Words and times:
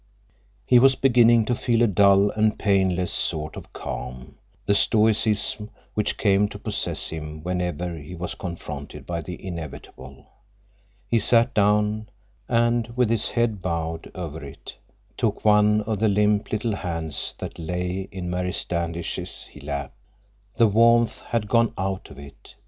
He 0.65 0.79
was 0.79 0.95
beginning 0.95 1.45
to 1.45 1.53
feel 1.53 1.83
a 1.83 1.87
dull 1.87 2.31
and 2.31 2.57
painless 2.57 3.11
sort 3.11 3.55
of 3.55 3.71
calm, 3.71 4.33
the 4.65 4.73
stoicism 4.73 5.69
which 5.93 6.17
came 6.17 6.47
to 6.49 6.57
possess 6.57 7.09
him 7.09 7.43
whenever 7.43 7.95
he 7.95 8.15
was 8.15 8.33
confronted 8.33 9.05
by 9.05 9.21
the 9.21 9.45
inevitable. 9.45 10.25
He 11.07 11.19
sat 11.19 11.53
down, 11.53 12.09
and 12.49 12.87
with 12.97 13.11
his 13.11 13.29
head 13.29 13.61
bowed 13.61 14.09
over 14.15 14.43
it 14.43 14.73
took 15.17 15.45
one 15.45 15.81
of 15.81 15.99
the 15.99 16.09
limp, 16.09 16.51
little 16.51 16.77
hands 16.77 17.35
that 17.37 17.59
lay 17.59 18.09
in 18.11 18.27
Mary 18.27 18.53
Standish's 18.53 19.45
lap. 19.61 19.93
The 20.57 20.65
warmth 20.65 21.19
had 21.27 21.47
gone 21.47 21.73
out 21.77 22.09
of 22.09 22.17
it. 22.17 22.55